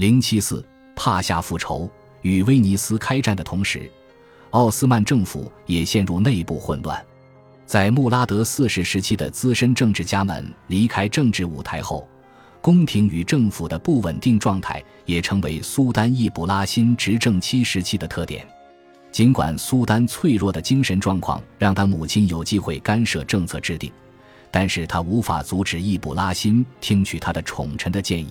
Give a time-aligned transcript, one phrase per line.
[0.00, 0.64] 零七四，
[0.96, 1.86] 帕夏复仇。
[2.22, 3.82] 与威尼斯开战的同时，
[4.48, 7.04] 奥斯曼政府也陷入内部混乱。
[7.66, 12.08] 在穆拉德四世时期的资深政治家们离开政治舞台后，
[12.62, 18.48] 宫廷与政府的不稳定状态也成为苏丹易卜拉欣执政期时期的特点。
[19.12, 23.92] 尽管苏丹脆弱的精神状况让他母亲有机会干涉政策制定，
[24.50, 28.30] 但是他无法阻止易卜拉欣听取他的宠臣的建议。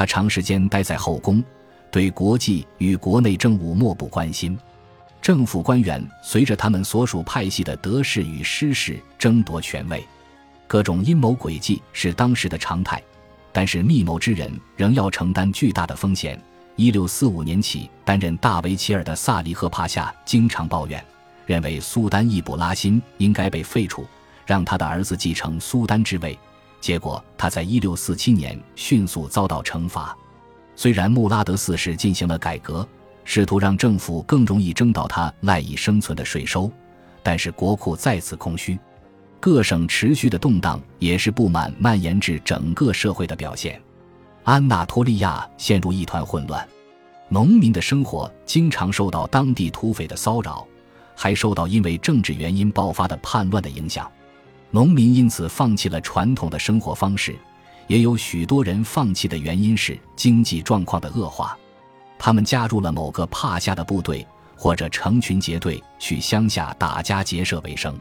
[0.00, 1.44] 他长时间待在后宫。
[1.90, 4.58] 对国际与国内政务漠不关心，
[5.20, 10.02] 政府官员随着他们所属派系的得势与失势争夺权位，
[10.66, 13.02] 各种阴谋诡计是当时的常态。
[13.52, 16.40] 但是密谋之人仍要承担巨大的风险。
[16.76, 21.04] 一六四五年起担任大维齐尔的萨利赫帕夏经常抱怨，
[21.44, 24.06] 认为苏丹易卜拉欣应该被废除，
[24.46, 26.38] 让他的儿子继承苏丹之位。
[26.80, 30.16] 结果他在一六四七年迅速遭到惩罚。
[30.74, 32.86] 虽然穆拉德四世进行了改革，
[33.24, 36.70] 试图让政府更容易征到他赖以生存的税收，
[37.22, 38.78] 但是国库再次空虚。
[39.38, 43.80] 各省持续的动荡也是不满蔓延至整个社会的表现。
[44.44, 46.66] 安纳托利亚陷入一团混乱，
[47.28, 50.66] 农民的生活经常受到当地土匪的骚扰，
[51.14, 54.10] 还受到因为政治原因爆发的叛乱的影响。
[54.70, 57.36] 农民因此放弃了传统的生活方式。
[57.86, 61.58] 也有许多人放弃的原因是经济状况的恶化，
[62.18, 64.24] 他们加入了某个帕夏的部队，
[64.56, 67.98] 或者成群结队去乡下打家劫舍为生。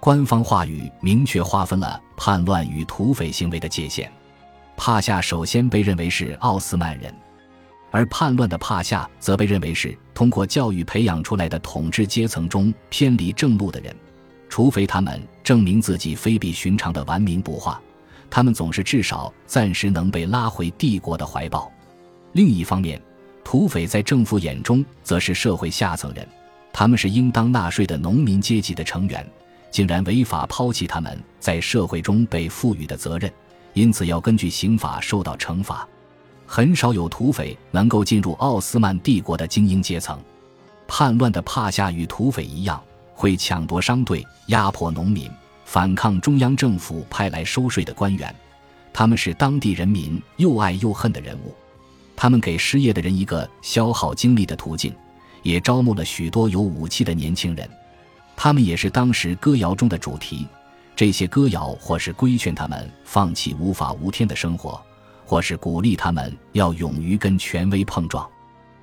[0.00, 4.10] 官方话语明确划分了叛乱与土匪行为的界限。
[4.76, 7.12] 帕夏首先被认为是奥斯曼人，
[7.90, 13.94] 而叛乱的帕夏则被认为是通过教育培养出来的统治阶层中偏离正路的人，
[14.48, 17.80] 除非他们证明自己非比寻常的顽冥不化。
[18.28, 21.72] 他们总是至少暂时能被拉回帝国的怀抱。
[22.32, 23.00] 另一方面，
[23.42, 26.28] 土匪在政府眼中则是社会下层人，
[26.70, 29.26] 他们是应当纳税的农民阶级的成员，
[29.70, 33.32] 竟然违法抛弃他们在社会中被赋予的责任，
[33.72, 35.88] 因此要根据刑法受到惩罚。
[36.46, 40.20] 很少有土匪能够进入奥斯曼帝国的精英阶层。
[40.86, 42.78] 叛乱的帕夏与土匪一样，
[43.14, 45.30] 会抢夺商队，压迫农民。
[45.70, 48.34] 反抗中央政府派来收税的官员，
[48.90, 51.54] 他们是当地人民又爱又恨的人物。
[52.16, 54.94] 他们给失业的人一个消耗精力的途径，
[55.42, 57.68] 也招募了许多有武器的年轻人。
[58.34, 60.46] 他们也是当时歌谣中的主题。
[60.96, 64.80] 这些歌谣或是规劝他们放弃无法无天的生活，
[65.26, 68.26] 或是鼓励他们要勇于跟权威碰撞。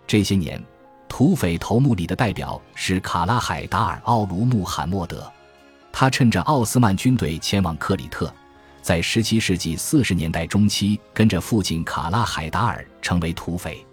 [0.05, 0.63] 这些年，
[1.09, 5.31] 土匪头目里的代表是卡拉海达尔·奥卢穆罕默德。
[5.97, 8.29] 他趁着奥斯曼军队前往克里特，
[8.81, 13.87] 在17世纪40年代中期，跟着父亲卡拉海达尔成为土匪。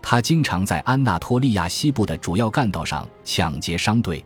[0.00, 4.24] 他经常在安纳托利亚西部的主要干道上抢劫商队，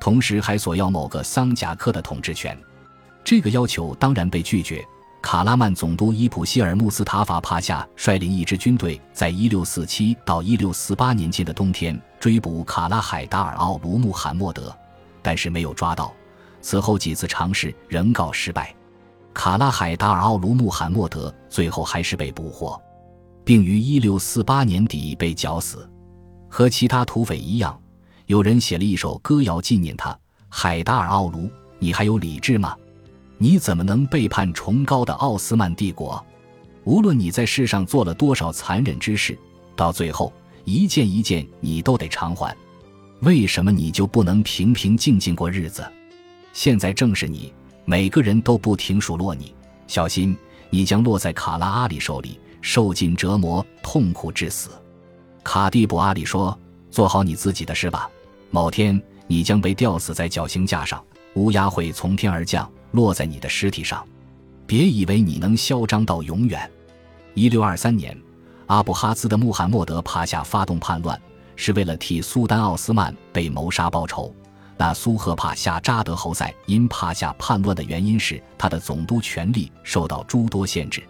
[0.00, 2.58] 同时还索要某个桑贾克的统治权。
[3.22, 4.82] 这个要求当然被拒绝。
[5.20, 14.74] 卡拉曼总督伊普希尔穆斯塔法帕夏率领一支军队，在1647到1648年间的冬天追捕卡拉海达尔奥卢穆罕默德，
[15.20, 16.10] 但是没有抓到。
[16.62, 18.74] 此后几次尝试仍告失败，
[19.34, 22.80] 卡拉海达尔奥卢穆罕默德最后还是被捕获，
[23.44, 25.86] 并于1648年底被绞死。
[26.48, 27.78] 和其他土匪一样，
[28.26, 30.16] 有人写了一首歌谣纪念他：
[30.48, 32.76] 海达尔奥卢，你还有理智吗？
[33.38, 36.24] 你怎么能背叛崇高的奥斯曼帝国？
[36.84, 39.36] 无论你在世上做了多少残忍之事，
[39.74, 40.32] 到最后
[40.64, 42.56] 一件一件你都得偿还。
[43.22, 45.84] 为什么你就不能平平静静过日子？
[46.52, 47.52] 现在正是你，
[47.84, 49.54] 每个人都不停数落你，
[49.86, 50.36] 小心
[50.70, 54.70] 你将落在卡拉阿里手里，受尽折磨，痛苦致死。
[55.42, 56.56] 卡蒂布阿里说
[56.90, 58.08] ：“做好你自己的事吧，
[58.50, 61.02] 某天你将被吊死在绞刑架上，
[61.34, 64.06] 乌鸦会从天而降，落在你的尸体上。
[64.66, 66.70] 别以为你能嚣张到永远。”
[67.34, 68.16] 一六二三年，
[68.66, 71.20] 阿布哈兹的穆罕默德帕夏发动叛乱，
[71.56, 74.34] 是为了替苏丹奥斯曼被谋杀报仇。
[74.76, 81.02] 那苏赫帕夏扎德侯赛因帕夏叛乱的原因是他的总督权力受到诸多限制。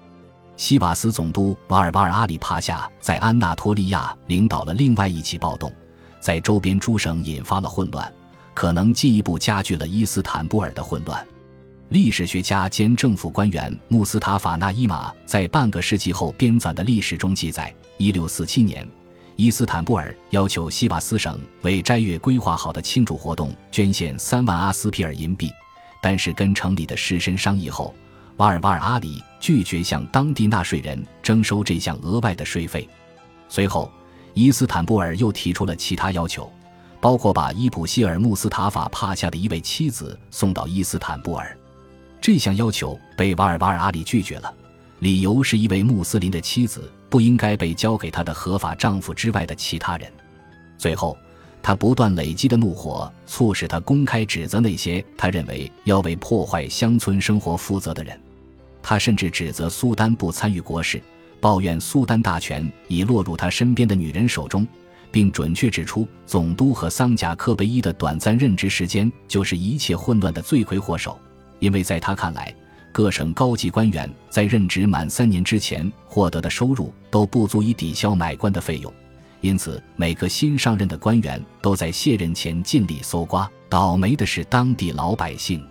[0.57, 5.73] 西瓦斯总督瓦尔巴尔阿里帕夏在安纳托利亚领导了另外一起暴动，
[6.21, 8.13] 在周边诸省引发了混乱，
[8.53, 11.27] 可能进一步加剧了伊斯坦布尔的混乱。
[11.89, 18.87] 历史学家兼政府官员穆斯塔法纳伊马在半个世纪后编纂的历史中记载：一六四七年。
[19.37, 25.51] 伊斯坦布尔要求西瓦斯省为斋月规划好的庆祝活动捐献三万阿斯皮尔银币，
[26.03, 27.95] 但是跟城里的士绅商议后，
[28.37, 32.89] 瓦尔瓦尔阿里拒绝向当地纳税人征收这项额外的税费。
[33.49, 33.91] 随后，
[34.35, 36.51] 伊斯坦布尔又提出了其他要求，
[37.01, 41.57] 包括把伊普希尔穆斯塔法帕夏的一位妻子送到伊斯坦布尔。
[42.21, 44.55] 这项要求被瓦尔瓦尔阿里拒绝了，
[45.01, 50.11] 理由是一位穆斯林的妻子不应该被交给她的合法丈夫之外的其他人。
[50.79, 51.15] 最后，
[51.63, 58.19] 她不断累积的怒火促使她公开指责那些她认为要为破坏乡村生活负责的人。
[58.83, 61.03] 她甚至指责苏丹不参与国事，
[61.39, 64.67] 抱怨苏丹大权已落入他身边的女人手中，
[65.11, 71.19] 并准确指出总督和桑贾克贝伊的短暂任职时间就是一切混乱的罪魁祸首。
[71.59, 72.55] 因为在他看来，
[72.93, 78.93] 各省高级官员在任职满三年之前获得的收入都不足以抵消买官的费用，
[79.41, 83.51] 因此每个新上任的官员都在卸任前尽力搜刮。
[83.69, 85.67] 倒霉的是当地老百姓。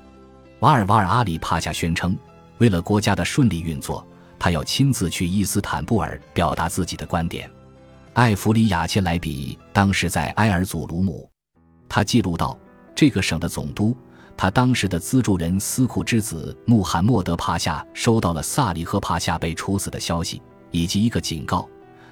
[0.59, 2.17] 瓦尔瓦尔阿里帕夏宣称。
[2.57, 4.05] 为了国家的顺利运作，
[4.37, 7.49] 他要亲自去伊斯坦布尔表达自己的观点。
[8.13, 11.27] 艾弗里亚切莱比当时在埃尔祖鲁姆，
[11.89, 12.55] 他记录到，
[12.93, 13.97] 这个省的总督，
[14.37, 20.41] 他当时的资助人斯库之子穆罕默德帕夏收到了萨利赫帕夏被处死的消息，
[20.71, 21.67] 以及一个警告：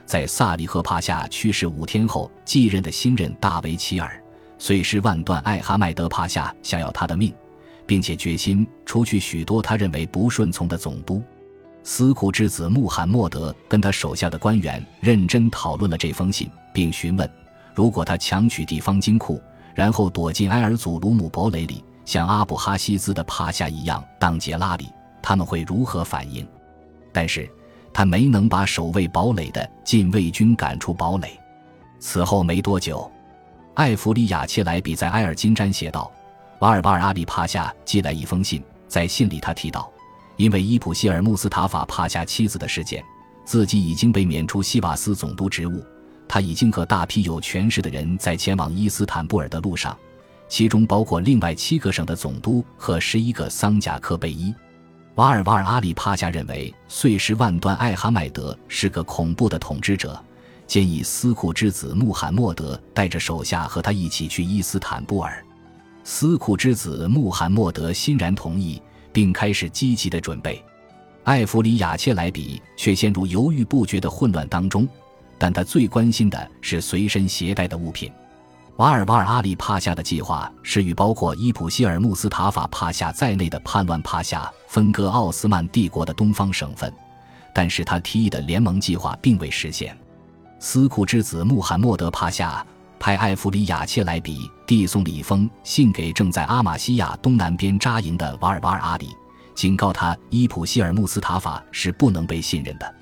[0.06, 4.22] 在萨利赫帕夏去世五天后继任的新任大维齐尔，
[4.58, 7.34] 碎尸万段艾哈迈德帕夏想要他的命。
[7.90, 11.24] 并且决心除去许多他认为不顺从的总督。
[11.82, 17.28] 斯库之子穆罕默德跟他手下的官员认真讨论了这封信，并询问：
[17.74, 19.42] 如果他强取地方金库，
[19.74, 24.92] 然后躲进埃尔祖鲁姆堡垒里，像阿布哈西兹的帕夏一样当杰拉里，
[25.22, 26.44] 他们会如何反应？
[27.14, 27.48] 但是
[27.94, 31.40] 他没能把守卫堡垒的禁卫军赶出堡垒。
[32.00, 33.08] 此后没多久，
[33.76, 36.12] 艾弗里亚切莱比在埃尔金詹写道。
[36.62, 39.88] 瓦尔瓦尔阿里帕夏寄来一封信，在信里他提到，
[40.36, 43.04] 因为伊普希尔穆斯塔法帕夏妻子的事件，
[43.46, 45.86] 自己已经被免除西瓦斯总督职务。
[46.28, 49.96] 他已经和大批有权势的人在前往伊斯坦布尔的路上，
[50.50, 54.54] 其中包括另外七个省的总督和十一个桑贾克贝伊。
[55.16, 60.22] 瓦尔瓦尔阿里帕夏认为碎尸万段艾哈迈德是个恐怖的统治者，
[60.66, 65.44] 建议斯库之子穆罕默德带着手下和他一起去伊斯坦布尔。
[66.04, 68.82] 斯库之子穆罕默德欣然同意，
[69.12, 70.64] 并开始积极的准备。
[71.26, 74.88] 艾弗里亚切莱比却陷入犹豫不决的混乱当中，
[75.38, 78.10] 但他最关心的是随身携带的物品。
[78.80, 86.90] 瓦尔瓦尔阿里帕夏的计划是与包括伊普希尔穆斯塔法帕夏在内的叛乱帕夏分割奥斯曼帝国的东方省份，
[87.54, 89.98] 但是他提议的联盟计划并未实现。
[90.60, 92.66] 斯库之子穆罕默德帕夏。
[92.98, 99.08] 派艾弗里亚切莱比递送了一封信给正在阿玛西亚东南边扎营的瓦尔瓦尔阿里，
[99.56, 102.96] 警告他伊普希尔穆斯塔法是不能被信任的。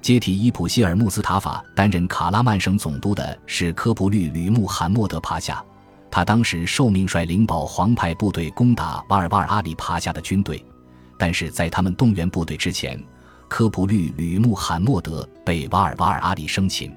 [0.00, 5.62] 接替伊普希尔穆斯塔法担任卡拉曼省总督的是科普律吕穆罕默德帕夏，
[6.10, 10.64] 他当时受命率领保皇派部队攻打瓦尔瓦尔阿里帕夏的军队，
[11.18, 13.02] 但是在他们动员部队之前，
[13.48, 16.94] 科普律吕穆罕默德被瓦尔瓦尔阿里生擒。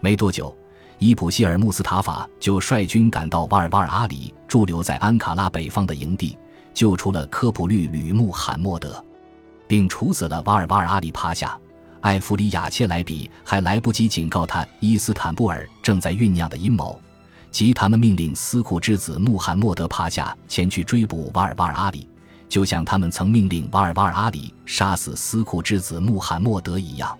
[0.00, 0.54] 没多久。
[1.02, 6.36] 伊普希尔穆斯塔法就率军赶到瓦尔瓦尔阿里驻留在安卡拉北方的营地，
[6.74, 9.02] 救出了科普律吕穆罕默德，
[9.66, 11.58] 并处死了瓦尔瓦尔阿里帕夏。
[12.00, 16.98] 艾弗里亚切莱比还来不及警告他伊斯坦布尔正在酝酿的阴谋，
[17.50, 22.08] 即他们命令斯库之子穆罕默德帕夏前去追捕瓦尔瓦尔阿里，
[22.48, 27.16] 就像他们曾命令瓦尔瓦尔阿里杀死斯库之子穆罕默德一样。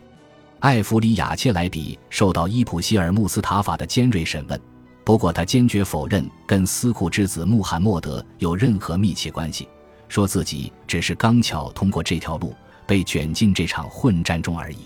[0.61, 4.59] 艾弗里亚切莱比受到伊普希尔穆斯塔法的尖锐审问，
[5.04, 9.69] 不过他坚决否认跟斯库之子穆罕默德有任何密切关系，
[10.09, 12.54] 说自己只是刚巧通过这条路
[12.90, 14.78] 被卷进这场混战中而已。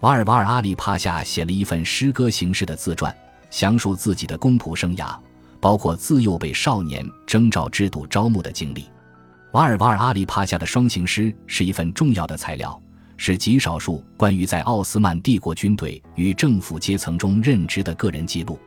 [0.00, 3.16] 瓦尔瓦尔阿里帕夏写了一份诗歌形式的自传，
[3.48, 5.16] 详述自己的公仆生涯，
[5.60, 8.86] 包括自幼被少年征召制度招募的经历。
[9.52, 12.76] 瓦尔瓦尔阿里帕夏的双行诗是一份重要的材料。
[13.16, 18.58] 是极少数关于在奥斯曼帝国军队与政府阶层中任职的个人记录。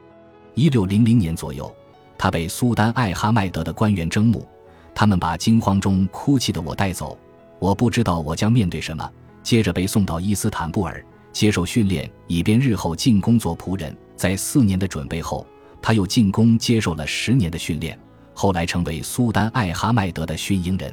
[0.56, 1.74] 一六零零年左右，
[2.18, 4.48] 他被苏丹艾哈迈德的官员征募，
[4.96, 7.18] 他们把惊慌中哭泣的我带走。
[7.62, 9.08] 我不知道我将面对什么。
[9.44, 13.96] 接着被送到伊斯坦布尔接受训练，以便日后进宫做仆人。
[14.16, 15.46] 在四年的准备后，
[15.80, 17.98] 他又进宫接受了十年的训练，
[18.34, 20.92] 后来成为苏丹艾哈迈德的训鹰人。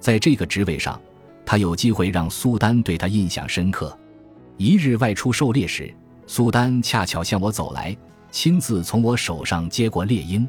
[0.00, 1.00] 在这个职位上。
[1.44, 3.98] 他有机会让苏丹对他印象深刻。
[4.56, 5.92] 一日外出狩猎时，
[6.24, 7.94] 苏丹恰巧向我走来，
[8.30, 10.48] 亲自从我手上接过猎鹰。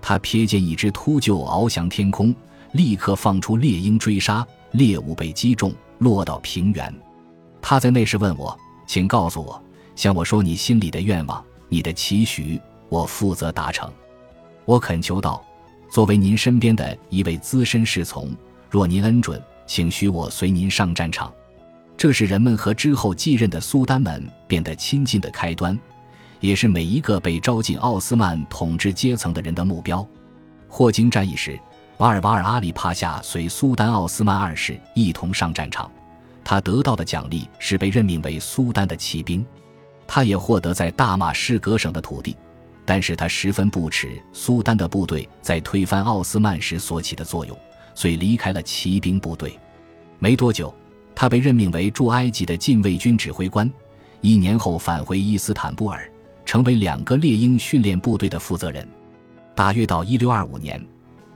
[0.00, 2.34] 他瞥见一只秃鹫翱翔天空，
[2.72, 6.92] 立刻放出猎鹰追杀，猎物被击中，落到平原。
[7.60, 9.62] 他在那时问我：“请告诉我，
[9.94, 13.90] 向我说你心里的愿望，你的期许，我负责达成。”
[14.64, 15.44] 我恳求道
[15.90, 18.34] ：“作为您身边的一位资深侍从，
[18.70, 21.32] 若您恩准，请许我随您上战场。”
[21.96, 25.78] 这是人们和之后继任的苏丹们变得亲近的开端，
[26.40, 30.04] 也是每一个被招进奥斯曼统治阶层的人的目标。
[30.66, 31.60] 霍金战役时，
[32.02, 35.88] 瓦尔瓦尔阿里帕夏随苏丹奥斯曼二世一同上战场，
[36.42, 39.46] 他得到的奖励是被任命为苏丹的骑兵。
[40.04, 42.36] 他也获得在大马士革省的土地，
[42.84, 47.56] 但是他十分不耻苏丹的部队在推翻奥斯曼时所起的作用，
[47.94, 49.56] 遂离开了骑兵部队。
[50.18, 50.74] 没多久。
[51.14, 53.72] 他被任命为驻埃及的禁卫军指挥官，
[54.22, 56.10] 一年后返回伊斯坦布尔，
[56.44, 58.84] 成为两个猎鹰训练部队的负责人。
[59.54, 60.84] 大约到1625年，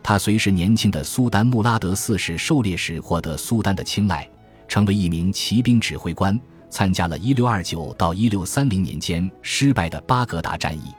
[0.07, 4.25] 他随时年轻的苏丹穆拉德四世狩猎时获得苏丹的青睐，
[4.69, 10.95] 成为一名骑兵指挥官，参加了1629到1630年间失败的巴格达战役。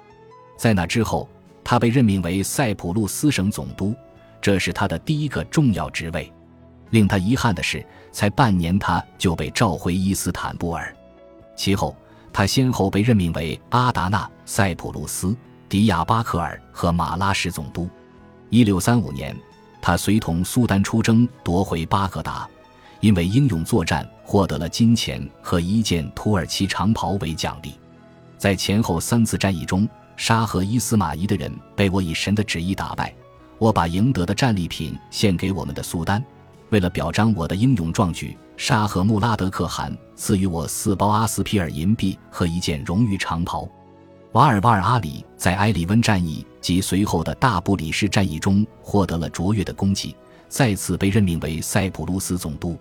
[0.58, 1.26] 在那之后，
[1.64, 3.96] 他被任命为塞浦路斯省总督，
[4.42, 6.30] 这是他的第一个重要职位。
[6.90, 10.94] 令他遗憾的是，才半年他就被召回伊斯坦布尔。
[11.56, 11.96] 其后，
[12.34, 15.34] 他先后被任命为阿达纳、塞浦路斯、
[15.70, 17.90] 迪亚巴克尔和马拉什总督。
[18.50, 19.36] 一六三五年，
[19.82, 22.48] 他随同苏丹出征，夺回巴格达，
[23.02, 27.74] 因为英勇作战，获得了金钱和一件土耳其长袍为奖励。
[28.38, 33.14] 在前后三次战役中，沙和伊斯马仪的人被我以神的旨意打败。
[33.58, 36.24] 我把赢得的战利品献给我们的苏丹。
[36.70, 43.68] 为了表彰我的英勇壮举，沙赫穆拉德可汗赐予我四包阿斯皮尔银币和一件荣誉长袍。
[44.38, 50.16] 瓦尔瓦尔阿里在埃里温战役及随后的大布里士战役中获得了卓越的功绩，
[50.48, 52.78] 再次被任命为塞浦路斯总督。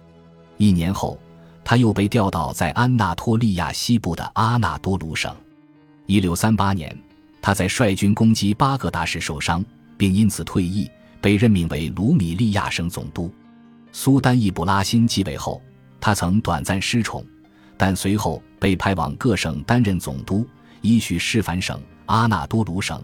[0.58, 1.18] 一年后，
[1.64, 5.34] 他又被调到在安纳托利亚西部的阿纳多卢省。
[6.04, 6.94] 一六三八年，
[7.40, 9.64] 他在率军攻击巴格达时受伤，
[9.96, 10.86] 并因此退役，
[11.22, 13.32] 被任命为卢米利亚省总督。
[13.92, 15.62] 苏丹易卜拉欣继位后，
[16.02, 17.24] 他曾短暂失宠，
[17.78, 20.46] 但随后被派往各省担任总督，
[20.80, 23.02] 依序示凡省、阿纳多卢省、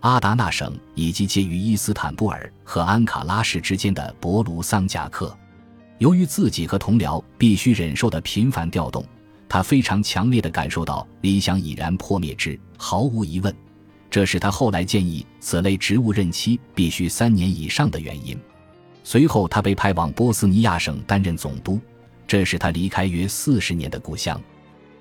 [0.00, 5.36] 阿达纳省以及介于伊斯坦布尔和安卡拉市之间的博卢桑贾克。
[5.98, 9.04] 由于自己和同僚必须忍受的频繁调动，
[9.48, 12.58] 他非常强烈地感受到理想已然破灭之。
[12.76, 13.54] 毫无疑问，
[14.10, 18.36] 这是他后来建议此类职务任期必须三年以上的原因。
[19.04, 21.78] 随后，他被派往波斯尼亚省担任总督，
[22.26, 24.40] 这是他离开约四十年的故乡。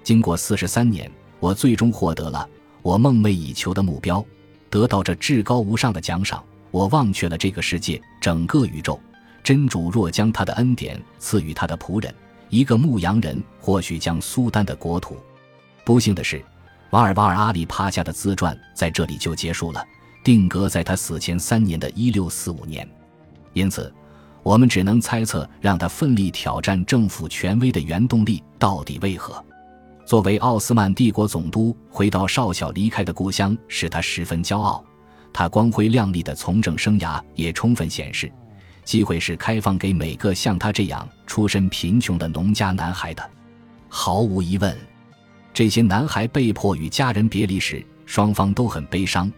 [0.03, 1.09] 经过四十三年，
[1.43, 2.47] 我最终获得了
[2.81, 4.25] 我梦寐以求的目标，
[4.69, 6.41] 得到这至高无上的奖赏。
[6.71, 8.97] 我忘却了这个世界，整个宇宙。
[9.43, 12.15] 真主若将他的恩典赐予他的仆人，
[12.47, 15.17] 一个牧羊人，或许将苏丹的国土。
[15.83, 16.41] 不幸的是，
[16.91, 19.85] 瓦尔瓦尔阿里帕夏的自传在这里就结束了，
[20.23, 22.89] 定格在他死前三年的一六四五年。
[23.51, 23.93] 因此，
[24.43, 29.43] 我们只能猜测，让他奋力挑战政府权威的原动力到底为何。
[30.05, 34.83] 作为奥斯曼帝国总督，回到少小离开的故乡，使他十分骄傲。
[35.31, 38.31] 他光辉亮丽的从政生涯也充分显示，
[38.83, 43.27] 机会是开放给每个像他这样出身贫穷的农家男孩的。
[43.87, 44.77] 毫无疑问，
[45.53, 49.31] 这些男孩被迫与家人别离时，双方都很悲伤。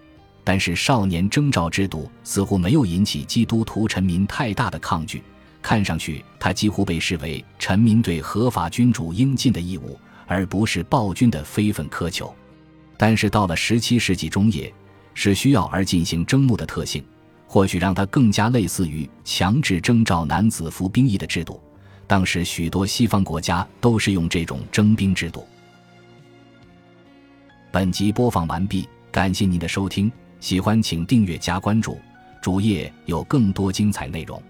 [0.43, 5.23] 但是少年征召制度似乎没有引起基督徒臣民太大的抗拒，
[5.61, 12.33] 看上去他几乎被视为臣民对合法君主应尽的义务，而不是暴君的非分苛求。
[12.97, 14.73] 但是到了十七世纪中叶，
[15.13, 17.03] 是需要而进行征募的特性，
[17.45, 21.61] 或许让他更加类似于强制征召男子服兵役的制度。
[22.07, 25.45] 当时许多西方国家都是用这种征兵制度。
[27.71, 30.11] 本集播放完毕，感谢您的收听。
[30.39, 31.97] 喜欢请订阅加关注，
[32.39, 34.41] 主页有更多精彩内容。